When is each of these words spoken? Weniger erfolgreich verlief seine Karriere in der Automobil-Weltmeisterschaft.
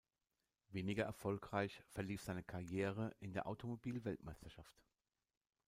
Weniger 0.69 1.03
erfolgreich 1.03 1.83
verlief 1.91 2.23
seine 2.23 2.41
Karriere 2.41 3.15
in 3.19 3.33
der 3.33 3.45
Automobil-Weltmeisterschaft. 3.45 4.81